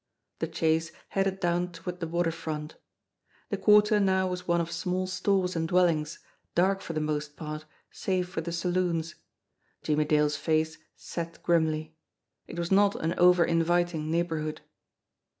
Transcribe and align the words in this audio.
The 0.39 0.47
chase 0.47 0.91
headed 1.09 1.39
down 1.39 1.73
toward 1.73 1.99
the 1.99 2.07
water 2.07 2.31
front. 2.31 2.73
The 3.49 3.57
quarter 3.57 3.99
now 3.99 4.29
was 4.29 4.47
one 4.47 4.59
of 4.59 4.71
small 4.71 5.05
stores 5.05 5.55
and 5.55 5.67
dwellings, 5.67 6.17
dark 6.55 6.81
for 6.81 6.93
the 6.93 6.99
most 6.99 7.35
part, 7.37 7.65
save 7.91 8.27
for 8.27 8.41
the 8.41 8.51
saloons. 8.51 9.13
Jimmie 9.83 10.05
Dale's 10.05 10.37
face 10.37 10.79
set 10.95 11.37
grimly. 11.43 11.95
It 12.47 12.57
was 12.57 12.71
not 12.71 12.95
an 12.95 13.13
over 13.19 13.45
inviting 13.45 14.09
neighbourhood. 14.09 14.61